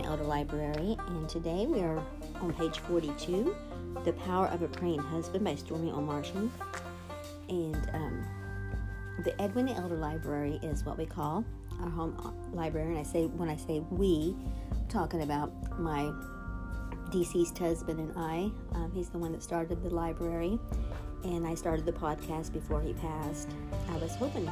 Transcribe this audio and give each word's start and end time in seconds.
Elder 0.00 0.24
Library, 0.24 0.96
and 1.08 1.28
today 1.28 1.66
we 1.66 1.80
are 1.80 2.02
on 2.40 2.52
page 2.54 2.78
42 2.80 3.54
The 4.04 4.12
Power 4.12 4.46
of 4.48 4.62
a 4.62 4.68
Praying 4.68 5.00
Husband 5.00 5.44
by 5.44 5.54
Stormie 5.54 5.92
O. 5.92 6.50
And 7.48 7.90
um, 7.92 8.24
the 9.24 9.40
Edwin 9.40 9.68
Elder 9.68 9.96
Library 9.96 10.58
is 10.62 10.84
what 10.84 10.96
we 10.96 11.06
call 11.06 11.44
our 11.80 11.88
home 11.88 12.34
library. 12.52 12.90
And 12.90 12.98
I 12.98 13.02
say, 13.02 13.26
when 13.26 13.48
I 13.48 13.56
say 13.56 13.80
we, 13.90 14.34
I'm 14.72 14.88
talking 14.88 15.22
about 15.22 15.52
my 15.78 16.12
deceased 17.10 17.58
husband 17.58 18.00
and 18.00 18.12
I. 18.16 18.50
Um, 18.76 18.90
he's 18.94 19.10
the 19.10 19.18
one 19.18 19.32
that 19.32 19.42
started 19.42 19.82
the 19.82 19.90
library, 19.90 20.58
and 21.24 21.46
I 21.46 21.54
started 21.54 21.84
the 21.84 21.92
podcast 21.92 22.52
before 22.52 22.80
he 22.80 22.94
passed. 22.94 23.50
I 23.90 23.96
was 23.98 24.14
hoping 24.14 24.50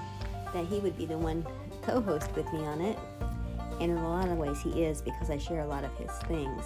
that 0.55 0.67
he 0.67 0.79
would 0.79 0.97
be 0.97 1.06
the 1.06 1.19
one 1.19 1.47
co 1.83 2.01
host 2.01 2.31
with 2.37 2.53
me 2.53 2.61
on 2.61 2.81
it 2.81 2.98
and 3.83 3.91
in 3.91 3.99
a 3.99 4.09
lot 4.09 4.29
of 4.29 4.39
ways, 4.39 4.61
he 4.61 4.85
is 4.85 5.03
because 5.03 5.29
I 5.29 5.39
share 5.39 5.63
a 5.63 5.67
lot 5.67 5.83
of 5.83 5.93
his 5.99 6.13
things, 6.29 6.63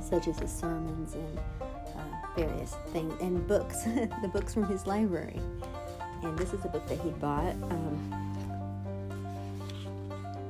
such 0.00 0.28
as 0.28 0.38
his 0.38 0.52
sermons 0.52 1.14
and 1.14 1.38
uh, 1.60 2.00
various 2.36 2.76
things, 2.92 3.12
and 3.20 3.44
books, 3.48 3.82
the 4.22 4.30
books 4.32 4.54
from 4.54 4.68
his 4.68 4.86
library. 4.86 5.40
And 6.22 6.38
this 6.38 6.52
is 6.52 6.64
a 6.64 6.68
book 6.68 6.86
that 6.86 7.00
he 7.00 7.10
bought. 7.10 7.52
Um, 7.72 8.14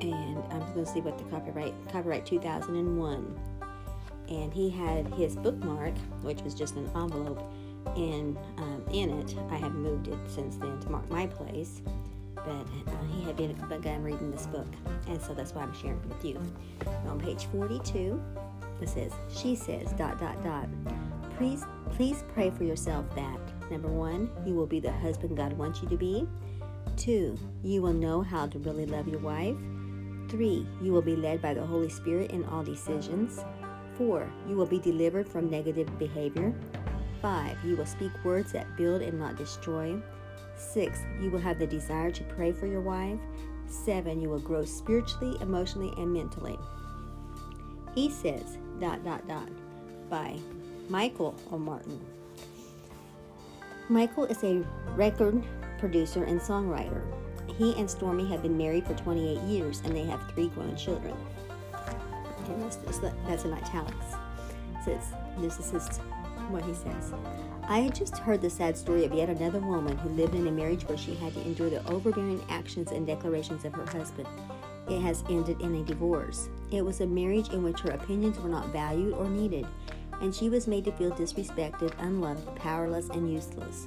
and 0.03 0.37
I'm 0.51 0.61
going 0.75 0.84
to 0.84 0.87
see 0.87 1.01
what 1.01 1.16
the 1.16 1.25
copyright 1.25 1.73
copyright 1.91 2.27
2001. 2.27 3.41
And 4.28 4.53
he 4.53 4.69
had 4.69 5.06
his 5.15 5.34
bookmark, 5.34 5.97
which 6.20 6.42
was 6.42 6.55
just 6.55 6.77
an 6.77 6.91
envelope, 6.95 7.42
and 7.97 8.37
um, 8.59 8.84
in 8.92 9.19
it, 9.20 9.34
I 9.51 9.56
have 9.56 9.73
moved 9.73 10.09
it 10.09 10.19
since 10.28 10.56
then 10.56 10.78
to 10.80 10.91
mark 10.91 11.11
my 11.11 11.27
place 11.27 11.80
but 12.48 12.92
uh, 12.92 12.97
he 13.12 13.22
had 13.25 13.36
been 13.36 13.53
begun 13.69 14.03
reading 14.03 14.31
this 14.31 14.47
book, 14.47 14.67
and 15.06 15.20
so 15.20 15.34
that's 15.34 15.55
why 15.55 15.62
I'm 15.62 15.75
sharing 15.75 15.98
it 15.98 16.06
with 16.06 16.25
you. 16.25 16.41
On 17.06 17.20
page 17.20 17.45
42, 17.53 18.20
it 18.81 18.89
says, 18.89 19.12
"She 19.28 19.55
says 19.55 19.92
dot 19.92 20.19
dot 20.19 20.42
dot. 20.42 20.69
Please, 21.37 21.64
please 21.91 22.25
pray 22.33 22.50
for 22.50 22.64
yourself 22.64 23.05
that 23.14 23.39
number 23.70 23.89
one, 23.89 24.31
you 24.47 24.55
will 24.55 24.67
be 24.67 24.81
the 24.81 24.91
husband 24.91 25.37
God 25.37 25.53
wants 25.53 25.83
you 25.83 25.89
to 25.89 25.97
be. 25.97 26.27
Two, 26.97 27.37
you 27.62 27.83
will 27.83 27.92
know 27.92 28.22
how 28.22 28.47
to 28.47 28.59
really 28.61 28.87
love 28.87 29.06
your 29.06 29.20
wife. 29.20 29.56
Three, 30.28 30.67
you 30.83 30.92
will 30.92 31.03
be 31.03 31.17
led 31.17 31.41
by 31.42 31.55
the 31.55 31.65
Holy 31.65 31.89
Spirit 31.89 32.33
in 32.33 32.44
all 32.44 32.65
decisions. 32.65 33.44
Four, 33.97 34.28
you 34.48 34.56
will 34.56 34.67
be 34.67 34.78
delivered 34.78 35.28
from 35.28 35.50
negative 35.50 35.98
behavior. 35.98 36.55
Five, 37.20 37.56
you 37.65 37.77
will 37.77 37.87
speak 37.87 38.12
words 38.25 38.53
that 38.53 38.77
build 38.77 39.03
and 39.03 39.19
not 39.19 39.37
destroy. 39.37 40.00
Six, 40.59 41.01
you 41.20 41.31
will 41.31 41.39
have 41.39 41.59
the 41.59 41.67
desire 41.67 42.11
to 42.11 42.25
pray 42.25 42.53
for 42.53 42.67
your 42.67 42.81
wife. 42.81 43.20
Seven, 43.67 44.20
you 44.20 44.28
will 44.28 44.41
grow 44.41 44.65
spiritually, 44.65 45.37
emotionally, 45.41 45.92
and 45.97 46.12
mentally. 46.12 46.59
He 47.95 48.11
says, 48.11 48.59
dot, 48.81 49.05
dot, 49.05 49.27
dot, 49.28 49.48
by 50.11 50.37
Michael 50.89 51.34
Omartian. 51.50 52.00
Michael 53.89 54.25
is 54.25 54.42
a 54.45 54.65
record 54.97 55.42
producer 55.78 56.25
and 56.25 56.41
songwriter. 56.41 57.03
He 57.56 57.75
and 57.77 57.89
Stormie 57.89 58.28
have 58.28 58.43
been 58.43 58.56
married 58.56 58.87
for 58.87 58.95
28 58.95 59.41
years 59.43 59.81
and 59.84 59.97
they 59.97 60.05
have 60.05 60.20
three 60.33 60.48
grown 60.48 60.77
children. 60.77 61.15
And 62.47 62.62
that's, 62.62 62.77
that's 63.27 63.45
in 63.45 63.53
italics. 63.53 64.15
Says, 64.84 65.12
this 65.39 65.59
is 65.59 65.70
his, 65.70 65.98
what 66.48 66.65
he 66.65 66.75
says. 66.75 67.12
I 67.70 67.80
had 67.80 67.94
just 67.94 68.16
heard 68.16 68.41
the 68.41 68.48
sad 68.48 68.78
story 68.78 69.05
of 69.05 69.12
yet 69.12 69.28
another 69.28 69.61
woman 69.61 69.98
who 69.98 70.08
lived 70.08 70.34
in 70.34 70.47
a 70.47 70.50
marriage 70.50 70.88
where 70.88 70.97
she 70.97 71.14
had 71.16 71.34
to 71.34 71.42
endure 71.42 71.69
the 71.69 71.86
overbearing 71.91 72.42
actions 72.48 72.92
and 72.92 73.06
declarations 73.06 73.66
of 73.66 73.75
her 73.75 73.84
husband. 73.84 74.27
It 74.88 75.02
has 75.02 75.22
ended 75.28 75.60
in 75.60 75.75
a 75.75 75.84
divorce. 75.84 76.48
It 76.72 76.83
was 76.83 77.03
a 77.03 77.06
marriage 77.06 77.50
in 77.50 77.62
which 77.62 77.81
her 77.81 77.91
opinions 77.91 78.38
were 78.38 78.48
not 78.48 78.69
valued 78.69 79.12
or 79.12 79.28
needed, 79.28 79.66
and 80.22 80.34
she 80.34 80.48
was 80.48 80.66
made 80.66 80.87
to 80.87 80.93
feel 80.93 81.10
disrespected, 81.10 81.93
unloved, 81.98 82.56
powerless, 82.56 83.10
and 83.10 83.31
useless. 83.31 83.84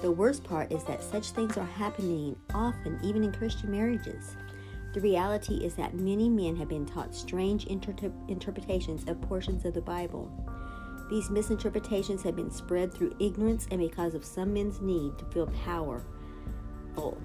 The 0.00 0.10
worst 0.10 0.42
part 0.42 0.72
is 0.72 0.82
that 0.84 1.00
such 1.00 1.30
things 1.30 1.56
are 1.56 1.64
happening 1.64 2.34
often, 2.52 2.98
even 3.00 3.22
in 3.22 3.30
Christian 3.30 3.70
marriages. 3.70 4.34
The 4.92 5.00
reality 5.00 5.64
is 5.64 5.76
that 5.76 5.94
many 5.94 6.28
men 6.28 6.56
have 6.56 6.68
been 6.68 6.84
taught 6.84 7.14
strange 7.14 7.66
inter- 7.66 8.10
interpretations 8.26 9.08
of 9.08 9.20
portions 9.20 9.64
of 9.64 9.74
the 9.74 9.80
Bible. 9.80 10.28
These 11.10 11.28
misinterpretations 11.28 12.22
have 12.22 12.36
been 12.36 12.52
spread 12.52 12.94
through 12.94 13.16
ignorance 13.18 13.66
and 13.72 13.80
because 13.80 14.14
of 14.14 14.24
some 14.24 14.54
men's 14.54 14.80
need 14.80 15.18
to 15.18 15.24
feel 15.26 15.48
powerful 15.64 17.20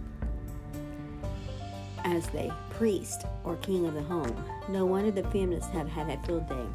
as 2.04 2.28
the 2.30 2.52
priest 2.72 3.26
or 3.44 3.56
king 3.58 3.86
of 3.86 3.94
the 3.94 4.02
home. 4.02 4.36
No 4.70 4.88
wonder 4.88 5.12
the 5.12 5.30
feminists 5.30 5.72
have 5.72 5.88
had 5.88 6.10
a 6.10 6.22
field 6.26 6.50
day. 6.50 6.66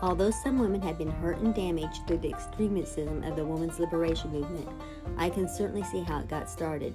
Although 0.00 0.30
some 0.30 0.58
women 0.58 0.80
have 0.80 0.96
been 0.96 1.10
hurt 1.10 1.38
and 1.38 1.54
damaged 1.54 2.06
through 2.06 2.18
the 2.18 2.32
extremism 2.32 3.22
of 3.24 3.36
the 3.36 3.44
women's 3.44 3.78
liberation 3.78 4.32
movement, 4.32 4.68
I 5.18 5.28
can 5.28 5.48
certainly 5.48 5.82
see 5.82 6.02
how 6.02 6.20
it 6.20 6.28
got 6.28 6.48
started. 6.48 6.94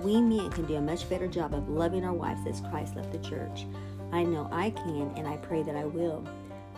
We 0.00 0.20
men 0.20 0.50
can 0.50 0.66
do 0.66 0.74
a 0.74 0.80
much 0.80 1.08
better 1.08 1.28
job 1.28 1.54
of 1.54 1.68
loving 1.70 2.04
our 2.04 2.12
wives 2.12 2.46
as 2.46 2.60
Christ 2.60 2.96
left 2.96 3.12
the 3.12 3.18
church. 3.18 3.66
I 4.10 4.24
know 4.24 4.48
I 4.52 4.70
can, 4.70 5.12
and 5.16 5.26
I 5.26 5.36
pray 5.38 5.62
that 5.62 5.76
I 5.76 5.84
will. 5.84 6.26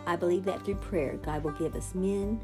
I 0.07 0.17
believe 0.17 0.45
that 0.45 0.65
through 0.65 0.77
prayer, 0.77 1.15
God 1.23 1.45
will 1.45 1.53
give 1.53 1.75
us 1.75 1.95
men, 1.95 2.41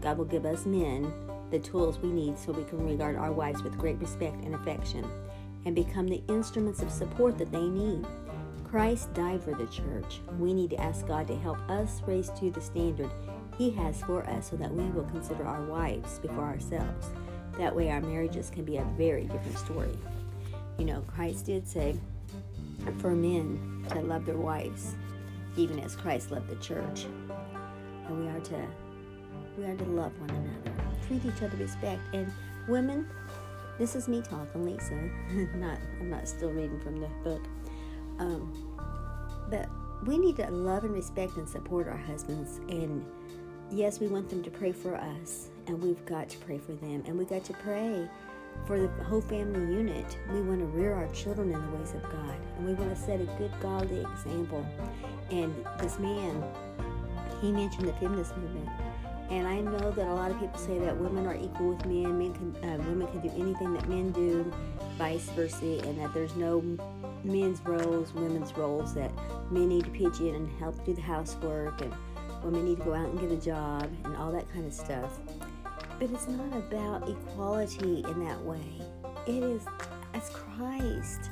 God 0.00 0.18
will 0.18 0.24
give 0.24 0.46
us 0.46 0.66
men 0.66 1.12
the 1.50 1.58
tools 1.58 1.98
we 1.98 2.10
need 2.10 2.38
so 2.38 2.52
we 2.52 2.64
can 2.64 2.86
regard 2.86 3.16
our 3.16 3.32
wives 3.32 3.62
with 3.62 3.76
great 3.76 3.98
respect 3.98 4.42
and 4.44 4.54
affection 4.54 5.04
and 5.66 5.74
become 5.74 6.08
the 6.08 6.22
instruments 6.28 6.80
of 6.80 6.90
support 6.90 7.36
that 7.38 7.52
they 7.52 7.62
need. 7.62 8.06
Christ 8.64 9.12
died 9.14 9.42
for 9.42 9.52
the 9.52 9.66
church. 9.66 10.20
We 10.38 10.54
need 10.54 10.70
to 10.70 10.80
ask 10.80 11.06
God 11.06 11.26
to 11.26 11.36
help 11.36 11.58
us 11.68 12.00
raise 12.06 12.30
to 12.30 12.50
the 12.50 12.60
standard 12.60 13.10
He 13.58 13.70
has 13.72 14.00
for 14.02 14.24
us 14.28 14.50
so 14.50 14.56
that 14.56 14.72
we 14.72 14.84
will 14.90 15.04
consider 15.04 15.44
our 15.44 15.62
wives 15.64 16.20
before 16.20 16.44
ourselves. 16.44 17.08
That 17.58 17.74
way, 17.74 17.90
our 17.90 18.00
marriages 18.00 18.48
can 18.48 18.64
be 18.64 18.76
a 18.76 18.84
very 18.96 19.24
different 19.24 19.58
story. 19.58 19.98
You 20.78 20.84
know, 20.84 21.02
Christ 21.08 21.46
did 21.46 21.66
say 21.66 21.96
for 22.98 23.10
men 23.10 23.84
to 23.90 24.00
love 24.00 24.24
their 24.24 24.38
wives 24.38 24.94
even 25.56 25.78
as 25.80 25.96
Christ 25.96 26.30
loved 26.30 26.48
the 26.48 26.56
church. 26.56 27.06
And 28.06 28.20
we 28.20 28.28
are 28.28 28.40
to 28.40 28.66
we 29.58 29.64
are 29.64 29.76
to 29.76 29.84
love 29.84 30.18
one 30.20 30.30
another, 30.30 30.72
treat 31.06 31.24
each 31.24 31.42
other 31.42 31.56
respect. 31.56 32.00
And 32.12 32.32
women, 32.68 33.08
this 33.78 33.94
is 33.94 34.08
me 34.08 34.22
talking, 34.22 34.64
Lisa. 34.64 34.94
not 35.56 35.78
I'm 36.00 36.10
not 36.10 36.28
still 36.28 36.50
reading 36.50 36.80
from 36.80 37.00
the 37.00 37.08
book. 37.24 37.42
Um, 38.18 38.52
but 39.50 39.68
we 40.06 40.18
need 40.18 40.36
to 40.36 40.50
love 40.50 40.84
and 40.84 40.94
respect 40.94 41.36
and 41.36 41.48
support 41.48 41.88
our 41.88 41.96
husbands. 41.96 42.58
And 42.68 43.04
yes, 43.70 44.00
we 44.00 44.06
want 44.06 44.28
them 44.28 44.42
to 44.42 44.50
pray 44.50 44.72
for 44.72 44.96
us, 44.96 45.48
and 45.66 45.82
we've 45.82 46.04
got 46.06 46.28
to 46.30 46.38
pray 46.38 46.58
for 46.58 46.72
them, 46.72 47.02
and 47.06 47.18
we 47.18 47.24
got 47.24 47.44
to 47.44 47.52
pray 47.54 48.08
for 48.66 48.78
the 48.78 48.88
whole 49.04 49.20
family 49.20 49.74
unit. 49.74 50.16
We 50.32 50.40
want 50.42 50.60
to 50.60 50.66
rear 50.66 50.94
our 50.94 51.08
children 51.08 51.52
in 51.52 51.60
the 51.60 51.76
ways 51.76 51.92
of 51.94 52.02
God, 52.04 52.36
and 52.56 52.66
we 52.66 52.74
want 52.74 52.94
to 52.94 53.00
set 53.00 53.20
a 53.20 53.24
good 53.38 53.52
godly 53.60 54.00
example. 54.00 54.66
And 55.30 55.54
this 55.78 55.98
man, 55.98 56.42
he 57.40 57.52
mentioned 57.52 57.88
the 57.88 57.92
feminist 57.94 58.36
movement. 58.36 58.68
And 59.30 59.46
I 59.46 59.60
know 59.60 59.92
that 59.92 60.06
a 60.08 60.14
lot 60.14 60.32
of 60.32 60.40
people 60.40 60.58
say 60.58 60.78
that 60.80 60.96
women 60.96 61.24
are 61.24 61.36
equal 61.36 61.68
with 61.68 61.86
men. 61.86 62.18
Men 62.18 62.34
can, 62.34 62.68
uh, 62.68 62.78
women 62.78 63.06
can 63.08 63.20
do 63.20 63.30
anything 63.36 63.72
that 63.74 63.88
men 63.88 64.10
do, 64.10 64.52
vice 64.98 65.28
versa, 65.30 65.78
and 65.86 66.00
that 66.00 66.12
there's 66.12 66.34
no 66.34 66.60
men's 67.22 67.60
roles, 67.64 68.12
women's 68.12 68.56
roles. 68.56 68.92
That 68.94 69.12
men 69.52 69.68
need 69.68 69.84
to 69.84 69.90
pitch 69.90 70.18
in 70.18 70.34
and 70.34 70.58
help 70.58 70.84
do 70.84 70.94
the 70.94 71.00
housework, 71.00 71.80
and 71.80 71.94
women 72.42 72.64
need 72.64 72.78
to 72.78 72.84
go 72.84 72.92
out 72.92 73.08
and 73.08 73.20
get 73.20 73.30
a 73.30 73.36
job, 73.36 73.88
and 74.04 74.16
all 74.16 74.32
that 74.32 74.52
kind 74.52 74.66
of 74.66 74.72
stuff. 74.72 75.18
But 76.00 76.10
it's 76.10 76.26
not 76.26 76.56
about 76.56 77.08
equality 77.08 78.02
in 78.08 78.24
that 78.24 78.40
way. 78.42 78.82
It 79.26 79.42
is 79.42 79.62
as 80.14 80.30
Christ 80.30 81.30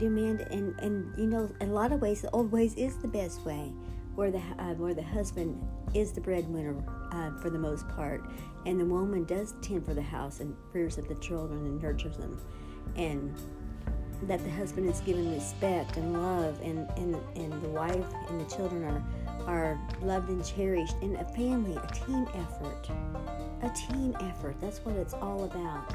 demand 0.00 0.40
and 0.50 0.74
and 0.80 1.16
you 1.16 1.26
know 1.26 1.50
in 1.60 1.68
a 1.68 1.72
lot 1.72 1.92
of 1.92 2.00
ways 2.00 2.22
the 2.22 2.30
old 2.30 2.50
ways 2.50 2.74
is 2.74 2.96
the 2.96 3.08
best 3.08 3.44
way 3.44 3.70
where 4.14 4.30
the 4.30 4.40
uh, 4.58 4.74
where 4.74 4.94
the 4.94 5.02
husband 5.02 5.62
is 5.94 6.12
the 6.12 6.20
breadwinner 6.20 6.74
uh, 7.12 7.30
for 7.40 7.50
the 7.50 7.58
most 7.58 7.86
part 7.90 8.24
and 8.64 8.80
the 8.80 8.84
woman 8.84 9.24
does 9.24 9.54
tend 9.60 9.84
for 9.84 9.92
the 9.92 10.02
house 10.02 10.40
and 10.40 10.56
rears 10.72 10.98
up 10.98 11.06
the 11.06 11.14
children 11.16 11.66
and 11.66 11.82
nurtures 11.82 12.16
them 12.16 12.40
and 12.96 13.38
that 14.22 14.42
the 14.42 14.50
husband 14.50 14.88
is 14.88 15.00
given 15.00 15.32
respect 15.34 15.98
and 15.98 16.14
love 16.14 16.58
and 16.62 16.90
and, 16.96 17.14
and 17.36 17.62
the 17.62 17.68
wife 17.68 18.06
and 18.30 18.40
the 18.40 18.54
children 18.56 18.82
are 18.84 19.04
are 19.46 19.80
loved 20.02 20.30
and 20.30 20.44
cherished 20.44 20.96
in 21.02 21.14
a 21.16 21.24
family 21.34 21.76
a 21.76 21.86
team 21.92 22.26
effort 22.34 22.88
a 23.62 23.70
team 23.70 24.16
effort 24.20 24.56
that's 24.60 24.78
what 24.80 24.96
it's 24.96 25.14
all 25.14 25.44
about 25.44 25.94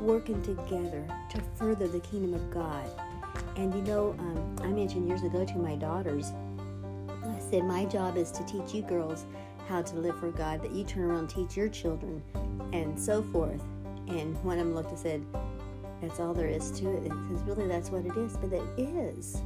working 0.00 0.40
together 0.42 1.06
to 1.30 1.40
further 1.54 1.88
the 1.88 2.00
kingdom 2.00 2.34
of 2.34 2.50
god 2.50 2.90
and 3.56 3.74
you 3.74 3.82
know, 3.82 4.14
um, 4.18 4.56
I 4.62 4.68
mentioned 4.68 5.08
years 5.08 5.22
ago 5.22 5.44
to 5.44 5.58
my 5.58 5.76
daughters, 5.76 6.32
I 7.24 7.38
said, 7.50 7.64
My 7.64 7.84
job 7.86 8.16
is 8.16 8.30
to 8.32 8.44
teach 8.44 8.74
you 8.74 8.82
girls 8.82 9.24
how 9.68 9.82
to 9.82 9.96
live 9.96 10.18
for 10.20 10.30
God, 10.30 10.62
that 10.62 10.72
you 10.72 10.84
turn 10.84 11.04
around 11.04 11.18
and 11.20 11.30
teach 11.30 11.56
your 11.56 11.68
children, 11.68 12.22
and 12.72 12.98
so 12.98 13.22
forth. 13.22 13.62
And 14.08 14.42
one 14.44 14.58
of 14.58 14.66
them 14.66 14.74
looked 14.74 14.90
and 14.90 14.98
said, 14.98 15.24
That's 16.02 16.20
all 16.20 16.34
there 16.34 16.48
is 16.48 16.70
to 16.72 16.96
it. 16.98 17.04
Because 17.04 17.42
really, 17.44 17.66
that's 17.66 17.90
what 17.90 18.04
it 18.04 18.16
is. 18.16 18.36
But 18.36 18.52
it 18.52 18.78
is. 18.78 19.42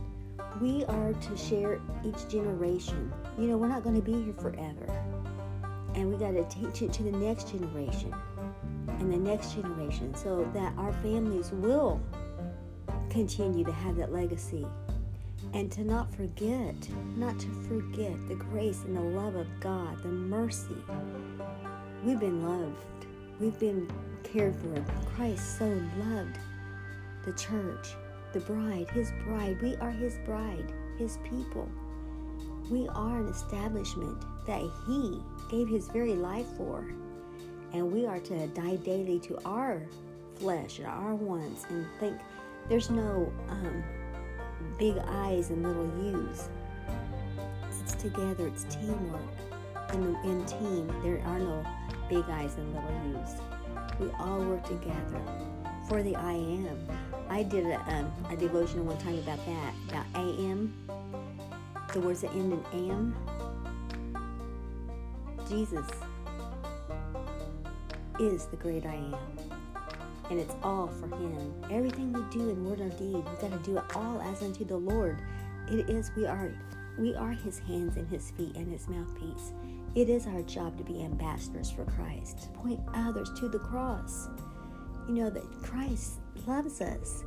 we 0.61 0.85
are 0.87 1.13
to 1.13 1.37
share 1.37 1.81
each 2.05 2.29
generation. 2.29 3.13
You 3.39 3.49
know, 3.49 3.57
we're 3.57 3.69
not 3.69 3.85
going 3.85 3.97
to 3.97 4.03
be 4.03 4.25
here 4.25 4.35
forever. 4.35 4.87
And 5.95 6.13
we 6.13 6.17
got 6.17 6.33
to 6.33 6.45
teach 6.45 6.83
it 6.83 6.93
to 6.95 7.03
the 7.03 7.13
next 7.13 7.51
generation 7.51 8.15
and 8.99 9.13
the 9.13 9.17
next 9.17 9.55
generation 9.55 10.15
so 10.15 10.49
that 10.55 10.73
our 10.77 10.93
families 10.95 11.51
will 11.51 12.01
continue 13.09 13.65
to 13.65 13.73
have 13.73 13.97
that 13.97 14.13
legacy. 14.13 14.67
And 15.53 15.71
to 15.73 15.83
not 15.83 16.15
forget, 16.15 16.77
not 17.17 17.39
to 17.41 17.49
forget 17.69 18.15
the 18.29 18.37
grace 18.37 18.85
and 18.85 18.97
the 18.97 19.01
love 19.01 19.35
of 19.35 19.49
God, 19.59 20.01
the 20.03 20.09
mercy. 20.09 20.77
We've 22.05 22.21
been 22.21 22.47
loved, 22.47 23.07
we've 23.41 23.59
been 23.59 23.91
cared 24.23 24.55
for. 24.57 24.85
Christ 25.15 25.59
so 25.59 25.67
loved 25.99 26.39
the 27.25 27.33
church 27.33 27.95
the 28.33 28.41
bride, 28.41 28.89
his 28.91 29.13
bride. 29.25 29.61
We 29.61 29.77
are 29.77 29.91
his 29.91 30.19
bride, 30.25 30.73
his 30.99 31.19
people. 31.25 31.69
We 32.71 32.87
are 32.89 33.19
an 33.19 33.27
establishment 33.27 34.17
that 34.47 34.63
he 34.87 35.21
gave 35.51 35.69
his 35.69 35.89
very 35.89 36.15
life 36.15 36.47
for. 36.57 36.85
And 37.73 37.93
we 37.93 38.07
are 38.07 38.21
to 38.21 38.47
die 38.49 38.77
daily 38.77 39.19
to 39.21 39.39
our 39.45 39.83
flesh 40.37 40.79
and 40.79 40.87
our 40.87 41.15
wants 41.17 41.67
and 41.69 41.85
think 41.99 42.17
there's 42.69 42.89
no 42.89 43.33
um, 43.49 43.83
big 44.79 44.97
I's 44.99 45.51
and 45.51 45.65
little 45.65 45.91
U's. 46.13 46.49
It's 47.83 47.95
together, 47.95 48.47
it's 48.47 48.65
teamwork. 48.65 49.21
In, 49.93 50.15
in 50.25 50.45
team, 50.47 50.87
there 51.03 51.21
are 51.27 51.41
no 51.41 51.67
big 52.09 52.25
I's 52.31 52.55
and 52.55 52.73
little 52.73 53.21
U's. 53.21 53.31
We 53.99 54.11
all 54.21 54.45
work 54.45 54.65
together 54.65 55.21
for 55.89 56.05
the 56.05 56.15
I 56.15 56.35
am. 56.35 56.87
I 57.29 57.43
did 57.43 57.67
a, 57.67 57.81
um, 57.93 58.13
a 58.31 58.37
devotion 58.37 58.87
one 58.87 58.99
time 58.99 59.19
about 59.19 59.45
that, 59.45 59.75
about 59.89 60.07
AM, 60.15 60.73
the 61.93 62.01
words 62.01 62.21
that 62.21 62.31
end 62.33 62.53
in 62.73 62.91
am. 62.91 63.17
Jesus 65.49 65.87
is 68.21 68.47
the 68.47 68.57
great 68.57 68.87
I 68.87 68.95
am. 68.95 69.17
And 70.31 70.39
it's 70.39 70.55
all 70.63 70.87
for 70.87 71.09
Him. 71.09 71.53
Everything 71.71 72.13
we 72.13 72.23
do 72.31 72.51
in 72.51 72.65
word 72.65 72.81
or 72.81 72.91
deed, 72.91 73.15
we've 73.15 73.41
got 73.41 73.51
to 73.51 73.59
do 73.65 73.79
it 73.79 73.85
all 73.97 74.21
as 74.23 74.43
unto 74.43 74.65
the 74.65 74.77
Lord. 74.77 75.21
It 75.69 75.91
is, 75.91 76.13
we 76.17 76.27
are, 76.27 76.53
we 76.99 77.17
are 77.17 77.33
His 77.33 77.59
hands 77.59 77.97
and 77.97 78.09
His 78.09 78.31
feet 78.31 78.55
and 78.55 78.71
His 78.71 78.89
mouthpiece. 78.89 79.53
It 79.97 80.09
is 80.09 80.29
our 80.29 80.43
job 80.43 80.79
to 80.79 80.85
be 80.85 81.03
ambassadors 81.03 81.71
for 81.71 81.85
Christ, 81.85 82.43
to 82.43 82.49
point 82.51 82.81
others 82.95 83.31
to 83.41 83.49
the 83.49 83.59
cross. 83.59 84.29
You 85.09 85.15
know 85.15 85.31
that 85.31 85.51
Christ 85.63 86.21
loves 86.47 86.81
us. 86.81 87.25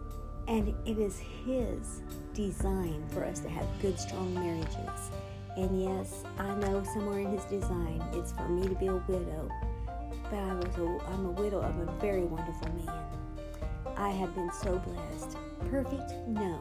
And 0.48 0.74
it 0.86 0.98
is 0.98 1.20
His 1.20 2.02
design 2.34 3.04
for 3.10 3.24
us 3.24 3.40
to 3.42 3.50
have 3.50 3.68
good, 3.82 4.00
strong 4.00 4.34
marriages. 4.34 5.12
And 5.56 5.82
yes, 5.82 6.24
I 6.38 6.54
know 6.56 6.84
somewhere 6.94 7.20
in 7.20 7.32
His 7.32 7.46
design 7.46 8.04
it's 8.14 8.32
for 8.32 8.48
me 8.50 8.68
to 8.68 8.76
be 8.76 8.88
a 8.88 8.96
widow. 8.96 9.50
But 10.30 10.40
I 10.40 10.54
was 10.56 10.78
a, 10.78 11.12
I'm 11.12 11.26
a 11.26 11.32
widow 11.32 11.62
of 11.62 11.78
a 11.80 11.92
very 12.02 12.24
wonderful 12.24 12.70
man. 12.86 13.04
I 13.96 14.10
have 14.10 14.34
been 14.36 14.52
so 14.52 14.80
blessed. 14.80 15.38
Perfect? 15.70 16.12
No. 16.28 16.60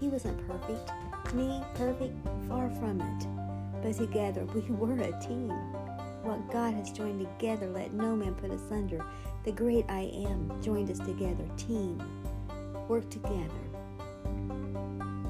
He 0.00 0.08
wasn't 0.08 0.46
perfect. 0.48 0.90
Me, 1.34 1.62
perfect? 1.74 2.14
Far 2.48 2.70
from 2.70 3.00
it. 3.00 3.26
But 3.82 3.96
together, 3.96 4.44
we 4.46 4.60
were 4.74 4.98
a 4.98 5.12
team. 5.20 5.50
What 6.22 6.50
God 6.50 6.74
has 6.74 6.90
joined 6.90 7.20
together, 7.20 7.68
let 7.68 7.92
no 7.92 8.16
man 8.16 8.34
put 8.34 8.50
asunder. 8.50 9.04
The 9.44 9.52
great 9.52 9.84
I 9.88 10.10
am 10.28 10.60
joined 10.60 10.90
us 10.90 10.98
together, 10.98 11.44
team. 11.56 12.02
Work 12.88 13.10
together. 13.10 13.62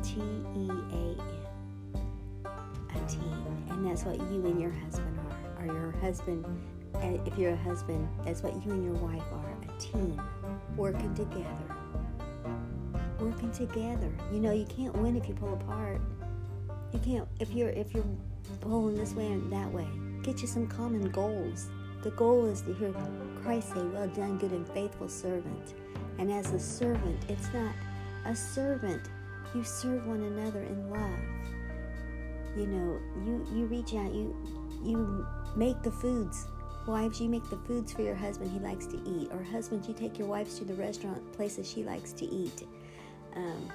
T 0.03 0.20
E 0.55 0.69
A 0.69 1.17
M. 1.17 1.20
A 2.94 3.08
team. 3.08 3.67
And 3.70 3.87
that's 3.87 4.05
what 4.05 4.17
you 4.31 4.44
and 4.44 4.61
your 4.61 4.70
husband 4.70 5.19
are. 5.19 5.62
Or 5.62 5.67
your 5.67 5.91
husband, 5.93 6.44
eh, 6.97 7.19
if 7.25 7.38
you're 7.38 7.53
a 7.53 7.56
husband, 7.56 8.08
that's 8.25 8.43
what 8.43 8.55
you 8.64 8.73
and 8.73 8.85
your 8.85 8.94
wife 8.94 9.25
are. 9.32 9.56
A 9.75 9.81
team. 9.81 10.20
Working 10.76 11.14
together. 11.14 11.76
Working 13.19 13.50
together. 13.53 14.12
You 14.31 14.41
know, 14.41 14.53
you 14.53 14.67
can't 14.67 14.94
win 14.99 15.17
if 15.17 15.26
you 15.26 15.35
pull 15.35 15.55
apart. 15.55 16.00
You 16.93 16.99
can't 16.99 17.29
if 17.41 17.50
you're 17.53 17.70
if 17.70 17.94
you're 17.94 18.05
pulling 18.61 18.97
this 18.97 19.14
way 19.14 19.26
and 19.26 19.50
that 19.50 19.73
way. 19.73 19.88
Get 20.23 20.43
you 20.43 20.47
some 20.47 20.67
common 20.67 21.08
goals 21.11 21.69
the 22.06 22.12
goal 22.12 22.47
is 22.47 22.61
to 22.61 22.73
hear 22.73 22.94
Christ 23.43 23.70
say, 23.70 23.82
Well 23.82 24.06
done, 24.06 24.38
good 24.38 24.53
and 24.53 24.69
faithful 24.69 25.08
servant. 25.08 25.75
And 26.18 26.32
as 26.32 26.52
a 26.52 26.58
servant, 26.58 27.24
it's 27.28 27.52
not 27.52 27.74
a 28.24 28.34
servant. 28.34 29.02
You 29.54 29.62
serve 29.64 30.06
one 30.06 30.22
another 30.22 30.62
in 30.62 30.90
love. 30.90 31.20
You 32.56 32.66
know, 32.66 33.00
you, 33.24 33.46
you 33.54 33.66
reach 33.66 33.94
out, 33.94 34.12
you 34.14 34.34
you 34.82 35.26
make 35.56 35.82
the 35.82 35.90
foods. 35.90 36.46
Wives, 36.86 37.20
you 37.20 37.28
make 37.28 37.48
the 37.50 37.56
foods 37.56 37.92
for 37.92 38.02
your 38.02 38.14
husband 38.14 38.50
he 38.50 38.60
likes 38.60 38.86
to 38.86 38.96
eat. 39.04 39.28
Or 39.32 39.42
husbands, 39.42 39.88
you 39.88 39.94
take 39.94 40.18
your 40.18 40.28
wives 40.28 40.58
to 40.58 40.64
the 40.64 40.74
restaurant 40.74 41.32
places 41.32 41.68
she 41.68 41.82
likes 41.82 42.12
to 42.12 42.24
eat. 42.24 42.62
Um, 43.34 43.70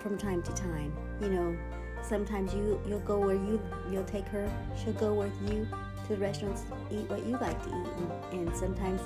from 0.00 0.16
time 0.16 0.42
to 0.42 0.52
time. 0.52 0.92
You 1.20 1.28
know, 1.28 1.58
sometimes 2.02 2.54
you 2.54 2.80
you'll 2.86 3.00
go 3.00 3.18
where 3.18 3.34
you 3.34 3.60
you'll 3.90 4.04
take 4.04 4.26
her. 4.28 4.50
She'll 4.82 4.92
go 4.94 5.14
with 5.14 5.32
you 5.50 5.66
to 6.06 6.14
the 6.14 6.20
restaurants 6.20 6.64
eat 6.90 7.08
what 7.10 7.24
you 7.26 7.32
like 7.38 7.62
to 7.64 7.68
eat. 7.68 8.32
And, 8.32 8.48
and 8.48 8.56
sometimes 8.56 9.00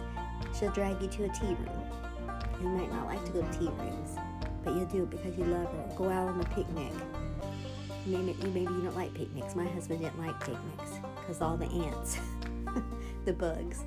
she'll 0.58 0.73
drag 0.73 1.00
you 1.00 1.08
to 1.08 1.25
a 1.25 1.29
tea 1.29 1.47
room. 1.47 1.82
You 2.62 2.69
might 2.69 2.93
not 2.93 3.06
like 3.06 3.25
to 3.25 3.32
go 3.32 3.43
to 3.43 3.59
tea 3.59 3.69
rings, 3.81 4.17
but 4.64 4.75
you'll 4.75 4.87
do 4.87 5.03
it 5.03 5.11
because 5.11 5.37
you 5.37 5.44
love 5.44 5.67
her. 5.67 5.94
Go 5.97 6.09
out 6.09 6.29
on 6.29 6.41
a 6.41 6.44
picnic. 6.44 6.93
Maybe, 8.06 8.37
maybe 8.41 8.61
you 8.61 8.82
don't 8.82 8.97
like 8.97 9.12
picnics. 9.14 9.56
My 9.56 9.67
husband 9.67 10.00
didn't 10.00 10.20
like 10.20 10.38
picnics 10.38 11.00
because 11.17 11.41
all 11.41 11.56
the 11.56 11.67
ants, 11.67 12.19
the 13.25 13.32
bugs. 13.32 13.85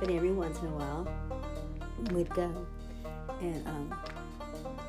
But 0.00 0.10
every 0.10 0.32
once 0.32 0.58
in 0.58 0.66
a 0.66 0.70
while, 0.70 1.08
we'd 2.12 2.28
go. 2.30 2.66
And 3.40 3.66
um, 3.68 3.94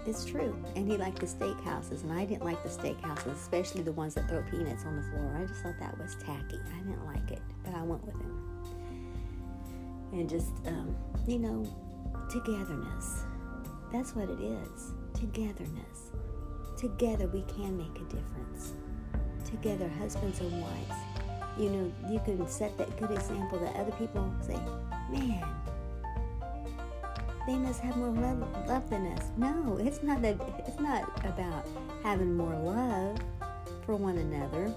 it's 0.08 0.26
true. 0.26 0.56
And 0.76 0.90
he 0.90 0.98
liked 0.98 1.20
the 1.20 1.28
steakhouses, 1.28 2.04
and 2.04 2.12
I 2.12 2.26
didn't 2.26 2.44
like 2.44 2.64
the 2.64 2.70
steakhouses, 2.70 3.34
especially 3.34 3.84
the 3.84 3.92
ones 3.92 4.16
that 4.16 4.28
throw 4.28 4.42
peanuts 4.50 4.84
on 4.86 4.96
the 4.96 5.04
floor. 5.04 5.38
I 5.40 5.46
just 5.46 5.62
thought 5.62 5.80
that 5.80 5.96
was 6.00 6.16
tacky. 6.16 6.60
I 6.74 6.80
didn't 6.80 7.06
like 7.06 7.30
it, 7.30 7.42
but 7.64 7.76
I 7.76 7.84
went 7.84 8.04
with 8.04 8.16
him. 8.16 8.74
And 10.14 10.30
just, 10.30 10.54
um, 10.66 10.96
you 11.28 11.38
know, 11.38 11.66
togetherness. 12.30 13.27
That's 13.92 14.16
what 14.16 14.30
it 14.30 14.40
is. 14.42 14.92
Togetherness. 15.14 16.12
Together 16.78 17.28
we 17.28 17.44
can 17.44 17.78
make 17.78 17.96
a 17.96 18.04
difference. 18.04 18.74
Together, 19.46 19.90
husbands 20.00 20.40
and 20.42 20.62
wives. 20.62 21.02
You 21.58 21.70
know, 21.70 21.94
you 22.10 22.20
can 22.20 22.48
set 22.48 22.78
that 22.78 22.96
good 23.00 23.12
example 23.12 23.58
that 23.60 23.76
other 23.78 23.92
people 23.94 24.32
say, 24.42 24.60
man, 25.10 25.44
they 27.48 27.56
must 27.56 27.80
have 27.80 27.96
more 27.96 28.10
love, 28.10 28.68
love 28.68 28.90
than 28.90 29.08
us. 29.14 29.32
No, 29.38 29.78
it's 29.82 30.04
not 30.04 30.22
that. 30.22 30.38
It's 30.68 30.80
not 30.80 31.10
about 31.26 31.66
having 32.04 32.36
more 32.36 32.56
love 32.60 33.18
for 33.86 33.96
one 33.96 34.18
another. 34.18 34.76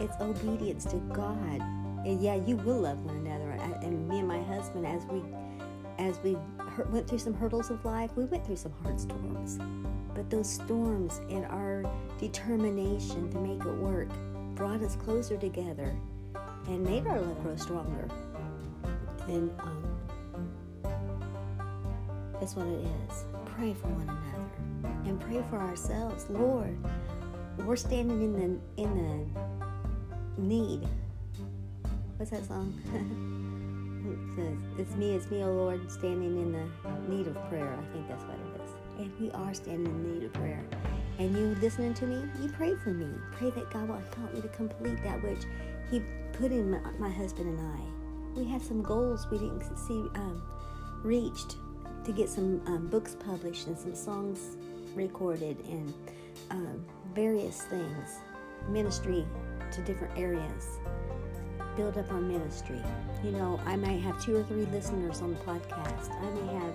It's 0.00 0.16
obedience 0.20 0.86
to 0.86 0.96
God. 1.12 1.60
And 2.06 2.20
yeah, 2.22 2.36
you 2.36 2.56
will 2.56 2.80
love 2.80 3.04
one 3.04 3.16
another. 3.18 3.50
And 3.82 4.08
me 4.08 4.20
and 4.20 4.28
my 4.28 4.42
husband, 4.42 4.86
as 4.86 5.04
we 5.06 5.22
as 5.98 6.18
we 6.24 6.36
went 6.84 7.08
through 7.08 7.18
some 7.18 7.34
hurdles 7.34 7.70
of 7.70 7.84
life, 7.84 8.10
we 8.16 8.24
went 8.24 8.44
through 8.44 8.56
some 8.56 8.72
hard 8.82 9.00
storms. 9.00 9.58
But 10.14 10.30
those 10.30 10.48
storms 10.48 11.20
and 11.30 11.44
our 11.46 11.84
determination 12.18 13.30
to 13.30 13.38
make 13.38 13.60
it 13.60 13.74
work 13.74 14.08
brought 14.54 14.82
us 14.82 14.96
closer 14.96 15.36
together 15.36 15.94
and 16.66 16.82
made 16.82 17.06
our 17.06 17.20
love 17.20 17.42
grow 17.42 17.56
stronger. 17.56 18.08
And 19.28 19.50
um, 19.60 19.98
that's 22.40 22.56
what 22.56 22.66
it 22.66 22.86
is. 23.10 23.24
Pray 23.44 23.74
for 23.74 23.88
one 23.88 24.08
another 24.08 24.46
and 25.04 25.20
pray 25.20 25.42
for 25.50 25.58
ourselves. 25.58 26.26
Lord, 26.28 26.76
we're 27.58 27.76
standing 27.76 28.22
in 28.22 28.32
the 28.32 28.82
in 28.82 29.28
the 30.36 30.42
need. 30.42 30.86
What's 32.16 32.30
that 32.30 32.44
song? 32.46 33.42
says, 34.34 34.56
"It's 34.78 34.94
me, 34.96 35.14
it's 35.14 35.30
me, 35.30 35.42
O 35.42 35.52
Lord, 35.52 35.90
standing 35.90 36.38
in 36.40 36.52
the 36.52 37.14
need 37.14 37.26
of 37.26 37.34
prayer." 37.48 37.72
I 37.72 37.92
think 37.92 38.08
that's 38.08 38.24
what 38.24 38.34
it 38.34 38.62
is. 38.62 38.70
And 38.98 39.20
we 39.20 39.30
are 39.32 39.54
standing 39.54 39.86
in 39.86 40.14
need 40.14 40.24
of 40.24 40.32
prayer. 40.34 40.64
And 41.18 41.36
you 41.36 41.56
listening 41.60 41.94
to 41.94 42.06
me, 42.06 42.22
you 42.42 42.48
pray 42.50 42.74
for 42.76 42.90
me. 42.90 43.08
Pray 43.32 43.50
that 43.50 43.70
God 43.70 43.88
will 43.88 44.02
help 44.16 44.34
me 44.34 44.40
to 44.42 44.48
complete 44.48 45.02
that 45.02 45.22
which 45.22 45.44
He 45.90 46.02
put 46.32 46.52
in 46.52 46.70
my, 46.70 46.80
my 46.98 47.10
husband 47.10 47.58
and 47.58 47.60
I. 47.60 48.38
We 48.38 48.44
had 48.44 48.60
some 48.60 48.82
goals 48.82 49.26
we 49.30 49.38
didn't 49.38 49.62
see 49.78 50.00
um, 50.14 50.42
reached 51.02 51.56
to 52.04 52.12
get 52.12 52.28
some 52.28 52.60
um, 52.66 52.88
books 52.88 53.16
published 53.18 53.66
and 53.66 53.78
some 53.78 53.94
songs 53.94 54.56
recorded 54.94 55.56
and 55.68 55.92
um, 56.50 56.84
various 57.14 57.62
things, 57.62 58.18
ministry 58.68 59.26
to 59.72 59.80
different 59.82 60.16
areas, 60.18 60.78
build 61.76 61.98
up 61.98 62.10
our 62.10 62.20
ministry. 62.20 62.80
You 63.22 63.32
know, 63.32 63.60
I 63.66 63.76
might 63.76 64.00
have 64.00 64.22
two 64.22 64.36
or 64.36 64.44
three 64.44 64.64
listeners 64.66 65.20
on 65.20 65.34
the 65.34 65.40
podcast. 65.40 66.10
I 66.10 66.30
may 66.30 66.54
have 66.54 66.74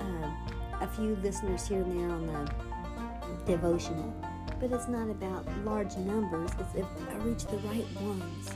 uh, 0.00 0.84
a 0.84 0.88
few 0.94 1.16
listeners 1.16 1.66
here 1.66 1.82
and 1.82 1.98
there 1.98 2.10
on 2.10 2.26
the 2.26 3.46
devotional. 3.46 4.14
But 4.60 4.72
it's 4.72 4.88
not 4.88 5.10
about 5.10 5.46
large 5.64 5.96
numbers. 5.96 6.50
It's 6.58 6.74
if 6.76 6.86
I 7.10 7.16
reach 7.18 7.46
the 7.46 7.58
right 7.58 7.86
ones. 8.00 8.50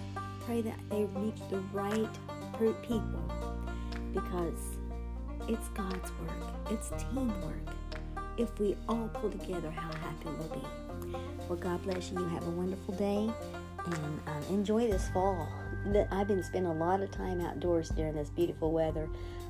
Pray 0.46 0.62
that 0.62 0.78
they 0.90 1.04
reach 1.04 1.38
the 1.50 1.58
right 1.72 2.08
people 2.82 3.22
because 4.12 4.78
it's 5.48 5.68
God's 5.70 6.10
work. 6.20 6.54
It's 6.70 6.90
teamwork. 6.90 7.74
If 8.36 8.56
we 8.58 8.76
all 8.88 9.08
pull 9.12 9.30
together, 9.30 9.70
how 9.70 9.92
happy 9.98 10.26
we'll 10.26 10.48
be. 10.48 11.18
Well, 11.48 11.58
God 11.58 11.82
bless 11.82 12.10
you. 12.10 12.20
You 12.20 12.28
have 12.28 12.46
a 12.46 12.50
wonderful 12.50 12.94
day 12.94 13.30
and 13.86 14.20
um, 14.26 14.42
enjoy 14.50 14.90
this 14.90 15.08
fall. 15.10 15.48
I've 16.10 16.28
been 16.28 16.42
spending 16.42 16.70
a 16.70 16.74
lot 16.74 17.00
of 17.00 17.10
time 17.10 17.40
outdoors 17.40 17.88
during 17.90 18.14
this 18.14 18.30
beautiful 18.30 18.72
weather, 18.72 19.08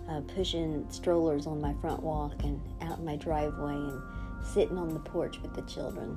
uh, 0.08 0.20
pushing 0.34 0.86
strollers 0.90 1.46
on 1.46 1.60
my 1.60 1.74
front 1.74 2.02
walk 2.02 2.42
and 2.42 2.60
out 2.80 2.98
in 2.98 3.04
my 3.04 3.16
driveway 3.16 3.74
and 3.74 4.00
sitting 4.42 4.78
on 4.78 4.92
the 4.94 5.00
porch 5.00 5.40
with 5.42 5.54
the 5.54 5.62
children. 5.62 6.16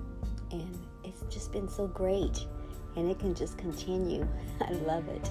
And 0.52 0.80
it's 1.04 1.22
just 1.34 1.52
been 1.52 1.68
so 1.68 1.88
great. 1.88 2.46
And 2.96 3.12
it 3.12 3.20
can 3.20 3.36
just 3.36 3.58
continue. 3.58 4.26
I 4.62 4.72
love 4.72 5.08
it. 5.10 5.30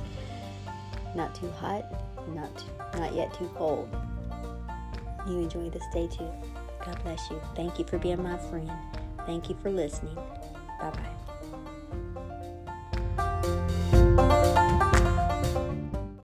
Not 1.15 1.35
too 1.35 1.51
hot, 1.53 1.85
not 2.35 2.57
too, 2.59 2.99
not 2.99 3.15
yet 3.15 3.33
too 3.35 3.51
cold. 3.55 3.89
You 5.27 5.39
enjoy 5.39 5.71
this 5.71 5.85
day 5.93 6.07
too. 6.09 6.31
God 6.85 7.03
bless 7.03 7.31
you. 7.31 7.41
Thank 7.57 7.79
you 7.79 7.87
for 7.87 7.99
being 7.99 8.23
my 8.23 8.37
friend. 8.37 8.71
Thank 9.25 9.49
you 9.49 9.57
for 9.63 9.71
listening. 9.71 10.17
Bye 10.81 10.91
bye. 10.91 11.24